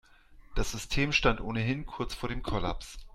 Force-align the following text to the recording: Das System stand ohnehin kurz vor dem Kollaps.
Das 0.55 0.71
System 0.71 1.11
stand 1.11 1.41
ohnehin 1.41 1.85
kurz 1.85 2.15
vor 2.15 2.27
dem 2.27 2.41
Kollaps. 2.41 2.97